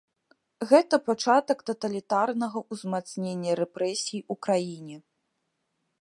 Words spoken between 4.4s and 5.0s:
краіне.